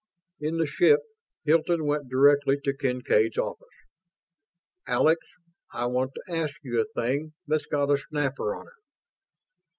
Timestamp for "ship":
0.65-1.01